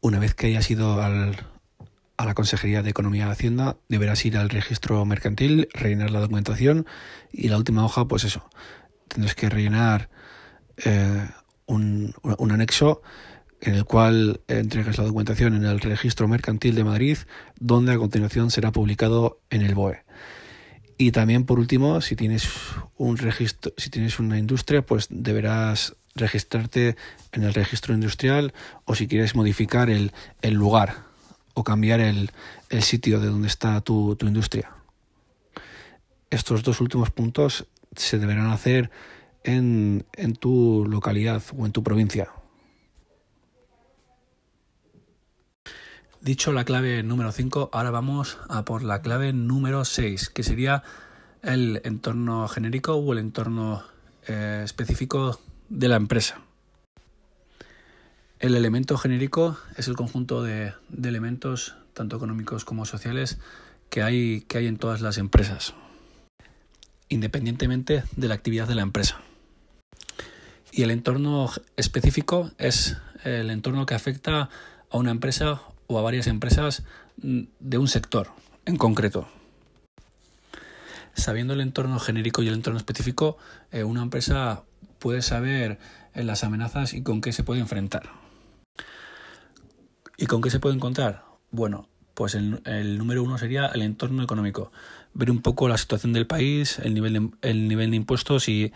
Una 0.00 0.18
vez 0.18 0.34
que 0.34 0.46
hayas 0.46 0.70
ido 0.70 1.02
al, 1.02 1.36
a 2.16 2.24
la 2.24 2.32
Consejería 2.32 2.82
de 2.82 2.88
Economía 2.88 3.26
y 3.26 3.30
Hacienda, 3.32 3.76
deberás 3.90 4.24
ir 4.24 4.38
al 4.38 4.48
registro 4.48 5.04
mercantil, 5.04 5.68
rellenar 5.74 6.10
la 6.10 6.20
documentación 6.20 6.86
y 7.30 7.48
la 7.48 7.58
última 7.58 7.84
hoja, 7.84 8.08
pues 8.08 8.24
eso, 8.24 8.48
tendrás 9.08 9.34
que 9.34 9.50
rellenar 9.50 10.08
eh, 10.86 11.28
un, 11.66 12.14
un 12.22 12.50
anexo 12.50 13.02
en 13.64 13.74
el 13.74 13.84
cual 13.84 14.40
entregas 14.46 14.98
la 14.98 15.04
documentación 15.04 15.54
en 15.54 15.64
el 15.64 15.80
registro 15.80 16.28
mercantil 16.28 16.74
de 16.74 16.84
Madrid, 16.84 17.18
donde 17.58 17.92
a 17.92 17.98
continuación 17.98 18.50
será 18.50 18.72
publicado 18.72 19.40
en 19.48 19.62
el 19.62 19.74
BOE. 19.74 20.02
Y 20.98 21.12
también 21.12 21.44
por 21.44 21.58
último, 21.58 22.00
si 22.00 22.14
tienes 22.14 22.48
un 22.96 23.16
registro, 23.16 23.72
si 23.76 23.90
tienes 23.90 24.20
una 24.20 24.38
industria, 24.38 24.84
pues 24.84 25.08
deberás 25.10 25.96
registrarte 26.14 26.96
en 27.32 27.42
el 27.42 27.54
registro 27.54 27.94
industrial 27.94 28.52
o 28.84 28.94
si 28.94 29.08
quieres 29.08 29.34
modificar 29.34 29.90
el, 29.90 30.12
el 30.42 30.54
lugar 30.54 30.98
o 31.54 31.64
cambiar 31.64 32.00
el, 32.00 32.30
el, 32.68 32.82
sitio 32.82 33.18
de 33.18 33.28
donde 33.28 33.48
está 33.48 33.80
tu, 33.80 34.14
tu 34.14 34.26
industria. 34.26 34.70
Estos 36.30 36.62
dos 36.62 36.80
últimos 36.80 37.10
puntos 37.10 37.66
se 37.96 38.18
deberán 38.18 38.50
hacer 38.50 38.90
en, 39.42 40.04
en 40.12 40.34
tu 40.34 40.86
localidad 40.88 41.42
o 41.56 41.66
en 41.66 41.72
tu 41.72 41.82
provincia. 41.82 42.28
Dicho 46.24 46.52
la 46.52 46.64
clave 46.64 47.02
número 47.02 47.32
5, 47.32 47.68
ahora 47.70 47.90
vamos 47.90 48.38
a 48.48 48.64
por 48.64 48.82
la 48.82 49.02
clave 49.02 49.34
número 49.34 49.84
6, 49.84 50.30
que 50.30 50.42
sería 50.42 50.82
el 51.42 51.82
entorno 51.84 52.48
genérico 52.48 52.94
o 52.94 53.12
el 53.12 53.18
entorno 53.18 53.84
eh, 54.26 54.62
específico 54.64 55.38
de 55.68 55.88
la 55.88 55.96
empresa. 55.96 56.40
El 58.38 58.54
elemento 58.54 58.96
genérico 58.96 59.58
es 59.76 59.86
el 59.86 59.96
conjunto 59.96 60.42
de, 60.42 60.72
de, 60.88 61.10
elementos, 61.10 61.76
tanto 61.92 62.16
económicos 62.16 62.64
como 62.64 62.86
sociales, 62.86 63.36
que 63.90 64.02
hay, 64.02 64.40
que 64.48 64.56
hay 64.56 64.66
en 64.66 64.78
todas 64.78 65.02
las 65.02 65.18
empresas, 65.18 65.74
independientemente 67.10 68.02
de 68.16 68.28
la 68.28 68.34
actividad 68.34 68.66
de 68.66 68.76
la 68.76 68.82
empresa. 68.82 69.20
Y 70.72 70.84
el 70.84 70.90
entorno 70.90 71.50
específico 71.76 72.50
es 72.56 72.96
el 73.24 73.50
entorno 73.50 73.84
que 73.84 73.94
afecta 73.94 74.48
a 74.90 74.96
una 74.96 75.10
empresa 75.10 75.60
o 75.86 75.98
a 75.98 76.02
varias 76.02 76.26
empresas 76.26 76.84
mm, 77.22 77.42
de 77.60 77.78
un 77.78 77.88
sector 77.88 78.30
en 78.66 78.76
concreto. 78.76 79.28
Sabiendo 81.14 81.54
el 81.54 81.60
entorno 81.60 81.98
genérico 82.00 82.42
y 82.42 82.48
el 82.48 82.54
entorno 82.54 82.78
específico, 82.78 83.38
eh, 83.70 83.84
una 83.84 84.02
empresa 84.02 84.64
puede 84.98 85.22
saber 85.22 85.78
eh, 86.14 86.24
las 86.24 86.44
amenazas 86.44 86.92
y 86.94 87.02
con 87.02 87.20
qué 87.20 87.32
se 87.32 87.44
puede 87.44 87.60
enfrentar. 87.60 88.10
¿Y 90.16 90.26
con 90.26 90.42
qué 90.42 90.50
se 90.50 90.60
puede 90.60 90.74
encontrar? 90.74 91.24
Bueno, 91.50 91.88
pues 92.14 92.34
el, 92.34 92.98
número 92.98 93.22
uno 93.22 93.38
sería 93.38 93.66
el 93.66 93.82
entorno 93.82 94.22
económico. 94.22 94.72
Ver 95.12 95.30
un 95.30 95.42
poco 95.42 95.68
la 95.68 95.78
situación 95.78 96.12
del 96.12 96.26
país, 96.26 96.78
el 96.80 96.94
nivel 96.94 97.12
de, 97.12 97.30
el 97.48 97.68
nivel 97.68 97.90
de 97.90 97.96
impuestos 97.96 98.48
y 98.48 98.72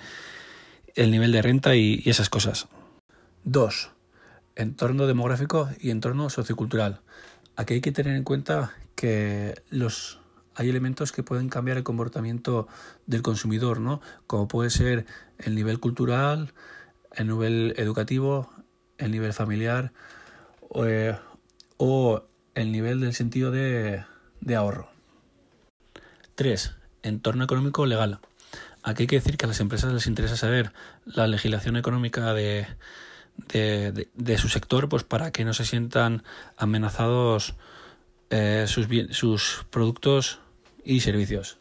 el 0.95 1.11
nivel 1.11 1.33
de 1.33 1.43
renta 1.43 1.77
y 1.77 2.03
esas 2.07 2.29
cosas. 2.29 2.69
Dos, 3.45 3.91
entorno 4.59 5.07
demográfico 5.07 5.71
y 5.81 5.91
entorno 5.91 6.29
sociocultural. 6.29 7.01
Aquí 7.57 7.75
hay 7.75 7.81
que 7.81 7.93
tener 7.93 8.17
en 8.17 8.25
cuenta 8.25 8.73
que 8.95 9.55
los 9.71 10.21
hay 10.57 10.69
elementos 10.69 11.13
que 11.13 11.23
pueden 11.23 11.49
cambiar 11.49 11.77
el 11.77 11.85
comportamiento 11.85 12.67
del 13.07 13.23
consumidor, 13.23 13.81
¿no? 13.81 14.01
Como 14.27 14.49
puede 14.49 14.71
ser 14.71 15.07
el 15.39 15.55
nivel 15.55 15.79
cultural, 15.79 16.53
el 17.15 17.29
nivel 17.29 17.75
educativo, 17.77 18.51
el 18.99 19.13
nivel 19.13 19.33
familiar 19.33 19.93
o, 20.69 20.85
eh, 20.85 21.17
o 21.77 22.25
el 22.57 22.73
nivel 22.73 23.01
del 23.01 23.15
sentido 23.15 23.53
de, 23.53 24.05
de 24.41 24.57
ahorro. 24.57 24.91
3. 26.35 26.75
Entorno 27.05 27.45
económico 27.45 27.87
legal. 27.87 28.19
Aquí 28.83 29.05
hay 29.05 29.07
que 29.07 29.17
decir 29.17 29.37
que 29.37 29.45
a 29.45 29.49
las 29.49 29.61
empresas 29.61 29.93
les 29.93 30.09
interesa 30.09 30.37
saber 30.37 30.73
la 31.05 31.29
legislación 31.29 31.77
económica 31.77 32.35
de, 32.35 32.67
de, 33.53 34.09
de, 34.15 34.39
su 34.39 34.49
sector 34.49 34.89
pues 34.89 35.05
para 35.05 35.31
que 35.31 35.45
no 35.45 35.55
se 35.55 35.65
sientan 35.65 36.23
amenazados 36.57 37.55
eh, 38.31 38.65
sus, 38.67 38.89
sus 39.11 39.67
productos 39.71 40.41
y 40.85 41.01
servicios. 41.01 41.59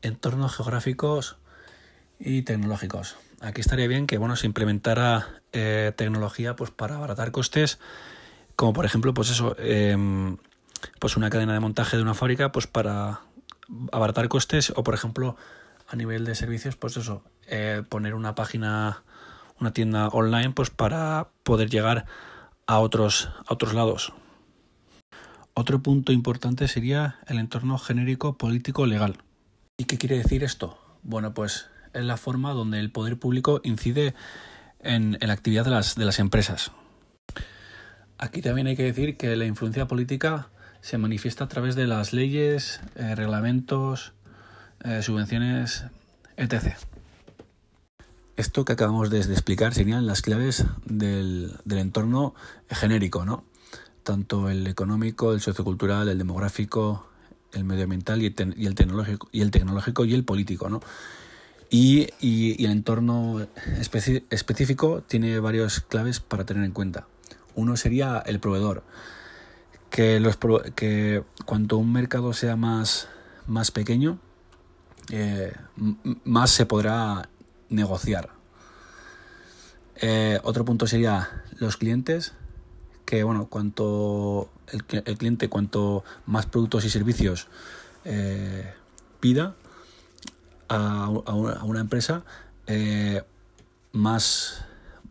Entornos 0.00 0.56
geográficos 0.56 1.36
y 2.18 2.42
tecnológicos. 2.42 3.16
Aquí 3.40 3.60
estaría 3.60 3.88
bien 3.88 4.06
que 4.06 4.18
bueno 4.18 4.36
se 4.36 4.46
implementara 4.46 5.42
eh, 5.52 5.92
tecnología 5.96 6.56
pues 6.56 6.70
para 6.70 6.96
abaratar 6.96 7.32
costes, 7.32 7.78
como 8.56 8.72
por 8.72 8.84
ejemplo 8.84 9.12
pues 9.12 9.30
eso 9.30 9.56
eh, 9.58 9.96
pues 10.98 11.16
una 11.16 11.30
cadena 11.30 11.52
de 11.52 11.60
montaje 11.60 11.96
de 11.96 12.02
una 12.02 12.14
fábrica 12.14 12.52
pues 12.52 12.66
para 12.66 13.20
abaratar 13.90 14.28
costes 14.28 14.72
o 14.76 14.82
por 14.82 14.94
ejemplo 14.94 15.36
a 15.88 15.96
nivel 15.96 16.24
de 16.24 16.34
servicios 16.34 16.76
pues 16.76 16.96
eso 16.96 17.22
eh, 17.46 17.82
poner 17.88 18.14
una 18.14 18.34
página 18.34 19.02
una 19.60 19.72
tienda 19.72 20.08
online 20.08 20.50
pues 20.50 20.70
para 20.70 21.28
poder 21.42 21.70
llegar 21.70 22.06
a 22.66 22.78
otros, 22.78 23.30
a 23.46 23.52
otros 23.52 23.74
lados. 23.74 24.12
Otro 25.54 25.82
punto 25.82 26.12
importante 26.12 26.66
sería 26.68 27.16
el 27.26 27.38
entorno 27.38 27.78
genérico 27.78 28.38
político 28.38 28.86
legal. 28.86 29.18
¿Y 29.76 29.84
qué 29.84 29.98
quiere 29.98 30.16
decir 30.16 30.44
esto? 30.44 30.78
Bueno, 31.02 31.34
pues 31.34 31.68
es 31.92 32.04
la 32.04 32.16
forma 32.16 32.52
donde 32.52 32.80
el 32.80 32.90
poder 32.90 33.18
público 33.18 33.60
incide 33.64 34.14
en, 34.80 35.18
la 35.20 35.32
actividad 35.32 35.64
de 35.64 35.70
las, 35.70 35.94
de 35.94 36.04
las 36.04 36.18
empresas. 36.18 36.72
Aquí 38.18 38.40
también 38.40 38.66
hay 38.66 38.76
que 38.76 38.84
decir 38.84 39.16
que 39.16 39.36
la 39.36 39.44
influencia 39.44 39.86
política 39.86 40.48
se 40.80 40.98
manifiesta 40.98 41.44
a 41.44 41.48
través 41.48 41.74
de 41.74 41.86
las 41.86 42.12
leyes, 42.12 42.80
eh, 42.96 43.14
reglamentos, 43.14 44.12
eh, 44.84 45.02
subvenciones, 45.02 45.84
etc. 46.36 46.76
Esto 48.36 48.64
que 48.64 48.72
acabamos 48.72 49.10
de, 49.10 49.20
explicar 49.20 49.74
serían 49.74 50.06
las 50.06 50.22
claves 50.22 50.64
del, 50.84 51.58
del, 51.64 51.78
entorno 51.78 52.34
genérico, 52.68 53.24
¿no? 53.24 53.44
Tanto 54.02 54.48
el 54.48 54.66
económico, 54.66 55.32
el 55.32 55.40
sociocultural, 55.40 56.08
el 56.08 56.18
demográfico, 56.18 57.06
el 57.52 57.64
medioambiental 57.64 58.22
y 58.22 58.26
el, 58.26 58.74
tecnológico 58.74 59.28
y 59.32 59.42
el 59.42 59.50
tecnológico 59.50 60.04
y 60.04 60.14
el 60.14 60.24
político, 60.24 60.68
¿no? 60.68 60.80
Y, 61.70 62.08
y, 62.20 62.64
el 62.64 62.70
entorno 62.70 63.46
específico 64.30 65.02
tiene 65.02 65.38
varias 65.38 65.80
claves 65.80 66.20
para 66.20 66.44
tener 66.44 66.64
en 66.64 66.72
cuenta. 66.72 67.06
Uno 67.54 67.76
sería 67.76 68.22
el 68.26 68.40
proveedor, 68.40 68.82
que, 69.88 70.20
los, 70.20 70.38
que 70.74 71.22
cuanto 71.46 71.78
un 71.78 71.92
mercado 71.92 72.34
sea 72.34 72.56
más, 72.56 73.08
más 73.46 73.70
pequeño, 73.70 74.18
eh, 75.10 75.52
más 76.24 76.50
se 76.50 76.66
podrá 76.66 77.28
negociar. 77.72 78.30
Eh, 79.96 80.40
otro 80.42 80.64
punto 80.64 80.86
sería 80.86 81.42
los 81.58 81.76
clientes, 81.76 82.32
que 83.04 83.22
bueno, 83.24 83.48
cuanto 83.48 84.50
el, 84.68 84.84
cliente, 84.84 85.48
cuanto 85.48 86.04
más 86.26 86.46
productos 86.46 86.84
y 86.84 86.90
servicios 86.90 87.48
eh, 88.04 88.72
pida 89.20 89.54
a, 90.68 91.04
a, 91.04 91.34
una, 91.64 91.80
empresa, 91.80 92.24
eh, 92.66 93.22
más, 93.92 94.64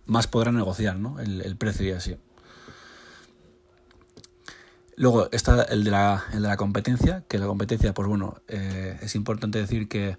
más 0.06 0.27
podrá 0.27 0.51
negociar 0.51 0.98
¿no? 0.98 1.20
el, 1.20 1.56
precio 1.56 1.88
y 1.88 1.91
así. 1.91 2.18
Luego 4.98 5.30
está 5.32 5.63
el 5.63 5.84
de 5.84 5.91
la, 5.91 6.25
el 6.34 6.41
de 6.41 6.48
la 6.48 6.58
competencia, 6.58 7.24
que 7.27 7.39
la 7.39 7.48
competencia, 7.48 7.94
pues 7.94 8.08
bueno, 8.08 8.41
es 8.48 9.15
importante 9.15 9.58
decir 9.58 9.88
que 9.88 10.18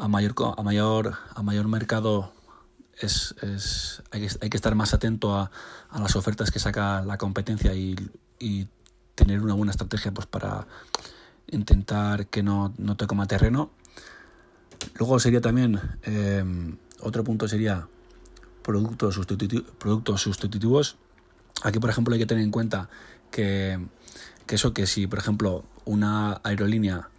a 0.00 0.08
mayor, 0.08 0.34
a 0.56 0.62
mayor, 0.62 1.14
a 1.34 1.42
mayor 1.42 1.68
mercado 1.68 2.32
es, 2.98 3.34
es 3.42 4.02
hay, 4.10 4.26
que, 4.26 4.36
hay, 4.40 4.50
que, 4.50 4.56
estar 4.56 4.74
más 4.74 4.94
atento 4.94 5.34
a, 5.34 5.50
a, 5.90 6.00
las 6.00 6.16
ofertas 6.16 6.50
que 6.50 6.58
saca 6.58 7.02
la 7.02 7.18
competencia 7.18 7.74
y, 7.74 7.96
y, 8.38 8.66
tener 9.14 9.42
una 9.42 9.52
buena 9.52 9.70
estrategia 9.70 10.12
pues 10.12 10.26
para 10.26 10.66
intentar 11.48 12.28
que 12.28 12.42
no, 12.42 12.72
no 12.78 12.96
te 12.96 13.06
coma 13.06 13.26
terreno. 13.26 13.70
Luego 14.94 15.18
sería 15.18 15.42
también, 15.42 15.78
eh, 16.04 16.42
otro 17.00 17.22
punto 17.22 17.46
sería 17.46 17.86
productos, 18.62 19.20
productos 19.78 20.22
sustitutivos. 20.22 20.96
Aquí, 21.62 21.78
por 21.80 21.90
ejemplo, 21.90 22.14
hay 22.14 22.20
que 22.20 22.24
tener 22.24 22.42
en 22.42 22.50
cuenta 22.50 22.88
que, 23.30 23.78
que 24.46 24.54
eso, 24.54 24.72
que 24.72 24.86
si, 24.86 25.06
por 25.06 25.18
ejemplo, 25.18 25.64
una 25.84 26.40
aerolínea 26.42 27.09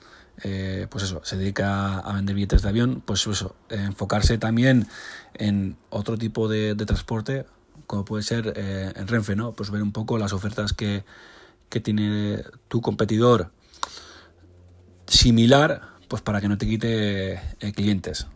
eh, 0.44 0.88
pues 0.90 1.04
eso, 1.04 1.22
se 1.24 1.38
dedica 1.38 2.00
a 2.00 2.14
vender 2.14 2.36
billetes 2.36 2.62
de 2.62 2.70
avión, 2.70 3.04
pues 3.06 3.26
eso, 3.28 3.56
enfocarse 3.70 4.38
también 4.38 4.88
en 5.34 5.78
otro 5.90 6.18
tipo 6.18 6.48
de, 6.48 6.76
transporte, 6.76 7.46
como 7.88 8.06
puede 8.06 8.24
ser 8.24 8.54
eh, 8.56 8.92
en 8.96 9.08
Renfe, 9.08 9.36
¿no? 9.36 9.54
Pues 9.54 9.70
ver 9.70 9.82
un 9.82 9.92
poco 9.92 10.18
las 10.18 10.34
ofertas 10.34 10.74
que, 10.74 11.04
que 11.70 11.80
tiene 11.80 12.44
tu 12.68 12.82
competidor 12.82 13.52
similar, 15.08 15.82
pues 16.08 16.22
para 16.22 16.42
que 16.42 16.48
no 16.48 16.58
te 16.58 16.68
quite 16.68 17.34
eh, 17.34 17.74
clientes. 17.76 18.28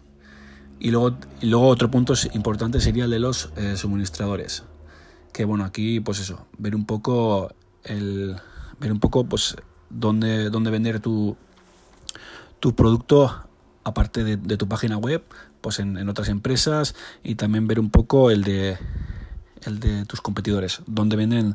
Y 0.79 0.91
luego, 0.91 1.17
y 1.41 1.47
luego 1.47 1.67
otro 1.67 1.89
punto 1.89 2.13
importante 2.33 2.81
sería 2.81 3.05
el 3.05 3.11
de 3.11 3.19
los 3.19 3.51
eh, 3.55 3.77
suministradores. 3.77 4.63
Que 5.31 5.45
bueno, 5.45 5.63
aquí 5.63 5.99
pues 5.99 6.19
eso, 6.19 6.47
ver 6.57 6.75
un 6.75 6.85
poco 6.85 7.53
el 7.83 8.35
ver 8.79 8.91
un 8.91 8.99
poco 8.99 9.25
pues 9.25 9.55
dónde, 9.89 10.49
dónde 10.49 10.71
vender 10.71 10.99
tu, 10.99 11.37
tu 12.65 12.73
producto 12.73 13.43
aparte 13.83 14.23
de, 14.23 14.57
tu 14.57 14.67
página 14.67 14.97
web, 14.97 15.23
pues 15.61 15.77
en, 15.77 16.09
otras 16.09 16.29
empresas 16.29 16.95
y 17.23 17.35
también 17.35 17.67
ver 17.67 17.79
un 17.79 17.91
poco 17.91 18.31
el 18.31 18.43
de 18.43 18.79
el 19.65 19.79
de 19.79 20.03
tus 20.05 20.19
competidores, 20.19 20.81
dónde 20.87 21.15
venden 21.15 21.53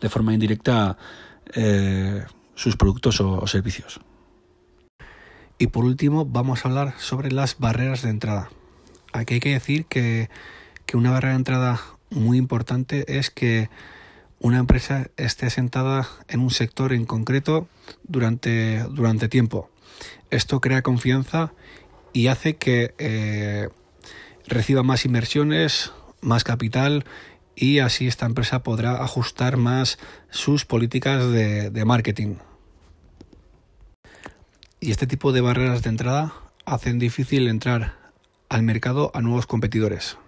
de 0.00 0.08
forma 0.08 0.32
indirecta 0.32 0.96
eh, 1.54 2.24
sus 2.54 2.76
productos 2.76 3.20
o, 3.20 3.32
o 3.32 3.48
servicios. 3.48 3.98
Y 5.58 5.66
por 5.66 5.84
último 5.84 6.24
vamos 6.24 6.64
a 6.64 6.68
hablar 6.68 6.94
sobre 6.98 7.32
las 7.32 7.58
barreras 7.58 8.02
de 8.02 8.10
entrada. 8.10 8.48
Aquí 9.12 9.34
hay 9.34 9.40
que 9.40 9.54
decir 9.54 9.86
que, 9.86 10.30
que 10.86 10.96
una 10.96 11.10
barrera 11.10 11.32
de 11.32 11.38
entrada 11.38 11.80
muy 12.10 12.38
importante 12.38 13.18
es 13.18 13.30
que 13.30 13.70
una 14.38 14.58
empresa 14.58 15.08
esté 15.16 15.46
asentada 15.46 16.06
en 16.28 16.38
un 16.38 16.50
sector 16.52 16.92
en 16.92 17.06
concreto 17.06 17.66
durante, 18.04 18.84
durante 18.84 19.28
tiempo. 19.28 19.68
Esto 20.30 20.60
crea 20.60 20.82
confianza 20.82 21.52
y 22.12 22.28
hace 22.28 22.56
que 22.56 22.94
eh, 22.98 23.68
reciba 24.46 24.82
más 24.82 25.04
inversiones, 25.04 25.92
más 26.20 26.44
capital 26.44 27.04
y 27.56 27.78
así 27.78 28.06
esta 28.06 28.26
empresa 28.26 28.62
podrá 28.62 29.02
ajustar 29.02 29.56
más 29.56 29.98
sus 30.30 30.64
políticas 30.64 31.30
de, 31.30 31.70
de 31.70 31.84
marketing. 31.84 32.36
Y 34.80 34.90
este 34.90 35.06
tipo 35.06 35.32
de 35.32 35.40
barreras 35.40 35.82
de 35.82 35.90
entrada 35.90 36.34
hacen 36.64 36.98
difícil 36.98 37.48
entrar 37.48 37.94
al 38.48 38.62
mercado 38.62 39.10
a 39.14 39.20
nuevos 39.20 39.46
competidores. 39.46 40.18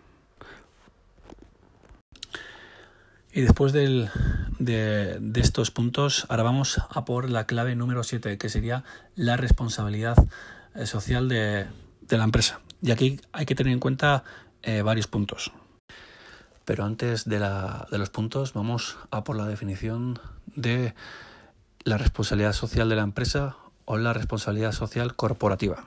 Y 3.33 3.43
después 3.43 3.75
del, 3.75 4.11
de, 4.59 5.21
estos 5.37 5.71
puntos, 5.71 6.27
ahora 6.29 6.43
vamos 6.43 6.81
a 6.91 7.05
por 7.05 7.31
la 7.31 7.47
clave 7.47 7.75
número 7.77 8.03
7, 8.03 8.39
que 8.39 8.49
sería 8.49 8.85
la 9.15 9.37
responsabilidad 9.37 10.17
eh, 10.75 10.87
social 10.87 11.29
de, 11.29 11.67
de, 12.03 12.19
la 12.19 12.25
empresa. 12.25 12.61
Y 12.83 12.91
aquí 12.91 13.21
hay 13.33 13.47
que 13.47 13.55
tener 13.55 13.73
en 13.73 13.81
cuenta 13.81 14.25
eh, 14.63 14.83
varios 14.83 15.07
puntos. 15.07 15.53
Pero 16.65 16.85
antes 16.85 17.25
de, 17.27 17.39
la, 17.39 17.87
de 17.91 17.99
los 17.99 18.11
puntos, 18.11 18.53
vamos 18.53 18.99
a 19.11 19.25
por 19.25 19.37
la 19.37 19.47
definición 19.47 20.19
de 20.55 20.95
la 21.85 21.99
responsabilidad 21.99 22.53
social 22.53 22.89
de 22.89 22.97
la 22.97 23.03
empresa 23.03 23.57
o 23.85 23.97
la 23.97 24.13
responsabilidad 24.13 24.73
social 24.73 25.15
corporativa, 25.15 25.85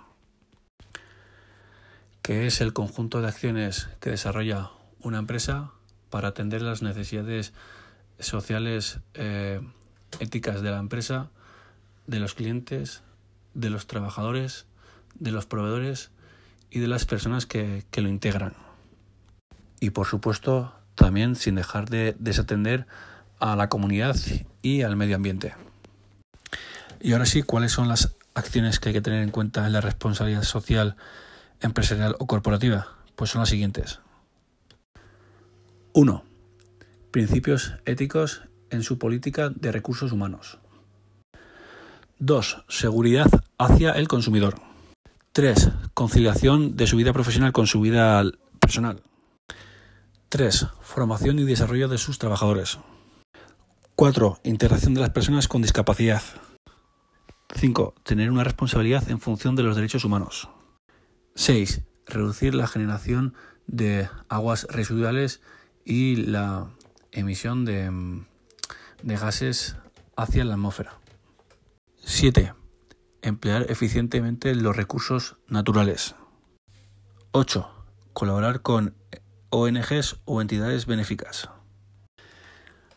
que 2.21 2.47
es 2.47 2.61
el 2.61 2.71
conjunto 2.71 3.21
de 3.21 3.27
acciones 3.27 3.89
que 3.99 4.11
desarrolla 4.11 4.71
una 5.01 5.19
empresa 5.19 5.71
para 6.09 6.29
atender 6.29 6.61
las 6.61 6.81
necesidades 6.81 7.53
sociales 8.19 8.99
eh, 9.13 9.61
éticas 10.19 10.61
de 10.61 10.71
la 10.71 10.77
empresa, 10.77 11.29
de 12.07 12.19
los 12.19 12.33
clientes, 12.33 13.03
de 13.53 13.69
los 13.69 13.87
trabajadores, 13.87 14.65
de 15.15 15.31
los 15.31 15.45
proveedores 15.45 16.11
y 16.69 16.79
de 16.79 16.87
las 16.87 17.05
personas 17.05 17.45
que, 17.45 17.85
que 17.91 18.01
lo 18.01 18.09
integran. 18.09 18.53
Y 19.79 19.91
por 19.91 20.07
supuesto, 20.07 20.73
también 20.95 21.35
sin 21.35 21.55
dejar 21.55 21.89
de 21.89 22.15
desatender 22.19 22.85
a 23.39 23.55
la 23.55 23.69
comunidad 23.69 24.15
y 24.61 24.81
al 24.81 24.95
medio 24.95 25.15
ambiente. 25.15 25.55
Y 26.99 27.13
ahora 27.13 27.25
sí, 27.25 27.43
¿cuáles 27.43 27.71
son 27.71 27.87
las 27.87 28.15
acciones 28.33 28.79
que 28.79 28.89
hay 28.89 28.93
que 28.93 29.01
tener 29.01 29.23
en 29.23 29.31
cuenta 29.31 29.65
en 29.65 29.73
la 29.73 29.81
responsabilidad 29.81 30.43
social, 30.43 30.97
empresarial 31.61 32.15
o 32.19 32.27
corporativa? 32.27 32.87
Pues 33.15 33.31
son 33.31 33.39
las 33.39 33.49
siguientes. 33.49 33.99
1. 35.93 36.28
Principios 37.11 37.73
éticos 37.85 38.43
en 38.69 38.83
su 38.83 38.99
política 38.99 39.49
de 39.49 39.71
recursos 39.71 40.11
humanos. 40.11 40.59
2. 42.19 42.65
Seguridad 42.67 43.27
hacia 43.57 43.93
el 43.93 44.07
consumidor. 44.07 44.61
3. 45.31 45.71
Conciliación 45.95 46.75
de 46.75 46.85
su 46.85 46.97
vida 46.97 47.11
profesional 47.11 47.51
con 47.51 47.65
su 47.65 47.81
vida 47.81 48.23
personal. 48.59 49.01
3. 50.29 50.67
Formación 50.81 51.39
y 51.39 51.45
desarrollo 51.45 51.87
de 51.87 51.97
sus 51.97 52.19
trabajadores. 52.19 52.77
4. 53.95 54.41
Integración 54.43 54.93
de 54.93 55.01
las 55.01 55.09
personas 55.09 55.47
con 55.47 55.63
discapacidad. 55.63 56.21
5. 57.55 57.95
Tener 58.03 58.29
una 58.29 58.43
responsabilidad 58.43 59.09
en 59.09 59.19
función 59.19 59.55
de 59.55 59.63
los 59.63 59.75
derechos 59.75 60.05
humanos. 60.05 60.49
6. 61.33 61.81
Reducir 62.05 62.53
la 62.53 62.67
generación 62.67 63.33
de 63.65 64.09
aguas 64.29 64.67
residuales 64.69 65.41
y 65.85 66.15
la 66.17 66.69
emisión 67.11 67.65
de, 67.65 67.91
de 69.03 69.15
gases 69.17 69.75
hacia 70.15 70.43
la 70.45 70.53
atmósfera. 70.53 70.97
7. 72.03 72.53
Emplear 73.21 73.65
eficientemente 73.69 74.55
los 74.55 74.75
recursos 74.75 75.37
naturales. 75.47 76.15
8. 77.31 77.69
Colaborar 78.13 78.61
con 78.61 78.95
ONGs 79.49 80.17
o 80.25 80.41
entidades 80.41 80.85
benéficas. 80.85 81.49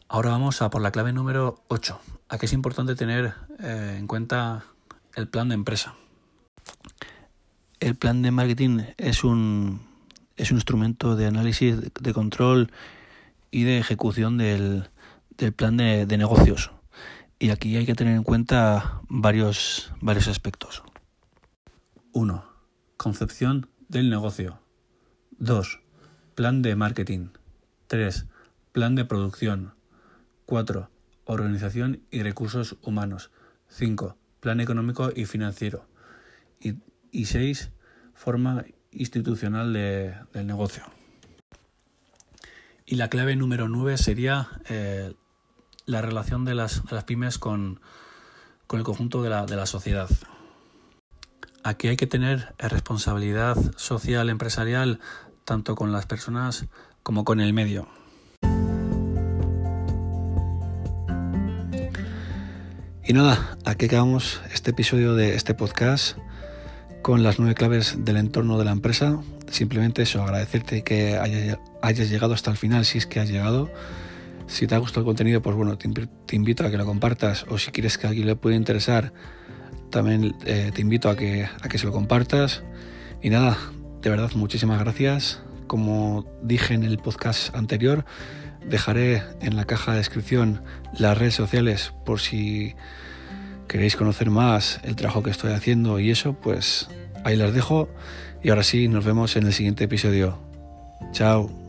Ahora 0.08 0.30
vamos 0.30 0.60
a 0.60 0.70
por 0.70 0.82
la 0.82 0.90
clave 0.90 1.12
número 1.12 1.62
8. 1.68 1.98
Aquí 2.28 2.46
es 2.46 2.52
importante 2.52 2.94
tener 2.94 3.34
eh, 3.60 3.96
en 3.98 4.06
cuenta 4.06 4.64
el 5.14 5.28
plan 5.28 5.48
de 5.48 5.54
empresa. 5.54 5.94
El 7.80 7.96
plan 7.96 8.22
de 8.22 8.30
marketing 8.30 8.80
es 8.96 9.24
un, 9.24 9.86
es 10.36 10.50
un 10.50 10.58
instrumento 10.58 11.16
de 11.16 11.26
análisis, 11.26 11.76
de 11.94 12.12
control 12.12 12.70
y 13.52 13.62
de 13.62 13.78
ejecución 13.78 14.38
del, 14.38 14.88
del 15.36 15.52
plan 15.52 15.76
de, 15.76 16.06
de, 16.06 16.18
negocios. 16.18 16.72
Y 17.38 17.50
aquí 17.50 17.76
hay 17.76 17.86
que 17.86 17.94
tener 17.94 18.16
en 18.16 18.24
cuenta 18.24 19.02
varios, 19.08 19.92
varios 20.00 20.26
aspectos. 20.26 20.82
1. 22.12 22.44
Concepción 22.96 23.68
del 23.88 24.10
negocio. 24.10 24.58
2. 25.38 25.80
Plan 26.34 26.62
de 26.62 26.74
marketing. 26.74 27.28
3. 27.88 28.26
Plan 28.72 28.94
de 28.94 29.04
producción. 29.04 29.74
4. 30.46 30.90
Organización 31.24 32.00
y 32.10 32.22
recursos 32.22 32.78
humanos. 32.82 33.30
5. 33.68 34.16
Plan 34.40 34.60
económico 34.60 35.10
y 35.14 35.26
financiero. 35.26 35.86
Y 36.58 37.24
6. 37.26 37.70
Forma 38.14 38.64
institucional 38.92 39.72
de, 39.72 40.14
del 40.32 40.46
negocio. 40.46 40.84
Y 42.92 42.96
la 42.96 43.08
clave 43.08 43.36
número 43.36 43.68
9 43.68 43.96
sería 43.96 44.50
eh, 44.68 45.14
la 45.86 46.02
relación 46.02 46.44
de 46.44 46.54
las, 46.54 46.84
de 46.84 46.94
las 46.94 47.04
pymes 47.04 47.38
con, 47.38 47.80
con, 48.66 48.80
el 48.80 48.84
conjunto 48.84 49.22
de 49.22 49.30
la, 49.30 49.46
de 49.46 49.56
la 49.56 49.64
sociedad. 49.64 50.10
Aquí 51.64 51.88
hay 51.88 51.96
que 51.96 52.06
tener 52.06 52.54
responsabilidad 52.58 53.56
social, 53.76 54.28
empresarial, 54.28 55.00
tanto 55.46 55.74
con 55.74 55.90
las 55.90 56.04
personas 56.04 56.66
como 57.02 57.24
con 57.24 57.40
el 57.40 57.54
medio. 57.54 57.88
Y 63.02 63.14
nada, 63.14 63.56
aquí 63.64 63.86
acabamos 63.86 64.42
este 64.52 64.72
episodio 64.72 65.14
de 65.14 65.34
este 65.34 65.54
podcast 65.54 66.18
con 67.00 67.22
las 67.22 67.38
nueve 67.38 67.54
claves 67.54 68.04
del 68.04 68.18
entorno 68.18 68.58
de 68.58 68.66
la 68.66 68.72
empresa. 68.72 69.18
Simplemente 69.52 70.00
eso, 70.00 70.22
agradecerte 70.22 70.82
que 70.82 71.18
hayas 71.82 72.10
llegado 72.10 72.32
hasta 72.32 72.50
el 72.50 72.56
final 72.56 72.86
si 72.86 72.96
es 72.96 73.06
que 73.06 73.20
has 73.20 73.28
llegado. 73.28 73.70
Si 74.46 74.66
te 74.66 74.74
ha 74.74 74.78
gustado 74.78 75.02
el 75.02 75.04
contenido, 75.04 75.42
pues 75.42 75.54
bueno, 75.54 75.76
te, 75.76 75.88
invito 76.34 76.64
a 76.64 76.70
que 76.70 76.78
lo 76.78 76.86
compartas 76.86 77.44
o 77.50 77.58
si 77.58 77.70
quieres 77.70 77.98
que 77.98 78.06
a 78.06 78.10
alguien 78.10 78.26
le 78.26 78.34
pueda 78.34 78.56
interesar, 78.56 79.12
también 79.90 80.34
eh, 80.46 80.70
te 80.74 80.80
invito 80.80 81.10
a 81.10 81.16
que, 81.16 81.44
a 81.44 81.68
que 81.68 81.76
se 81.76 81.84
lo 81.84 81.92
compartas. 81.92 82.62
Y 83.20 83.28
nada, 83.28 83.58
de 84.00 84.08
verdad, 84.08 84.30
muchísimas 84.34 84.80
gracias. 84.80 85.42
Como 85.66 86.24
dije 86.42 86.72
en 86.72 86.84
el 86.84 86.96
podcast 86.96 87.54
anterior, 87.54 88.06
dejaré 88.66 89.22
en 89.42 89.56
la 89.56 89.66
caja 89.66 89.92
de 89.92 89.98
descripción 89.98 90.62
las 90.98 91.18
redes 91.18 91.34
sociales 91.34 91.92
por 92.06 92.20
si 92.20 92.74
queréis 93.68 93.96
conocer 93.96 94.30
más 94.30 94.80
el 94.82 94.96
trabajo 94.96 95.22
que 95.22 95.30
estoy 95.30 95.52
haciendo 95.52 96.00
y 96.00 96.10
eso, 96.10 96.32
pues 96.32 96.88
ahí 97.22 97.36
las 97.36 97.52
dejo. 97.52 97.90
Y 98.42 98.50
ahora 98.50 98.62
sí, 98.62 98.88
nos 98.88 99.04
vemos 99.04 99.36
en 99.36 99.46
el 99.46 99.52
siguiente 99.52 99.84
episodio. 99.84 100.38
Chao. 101.12 101.61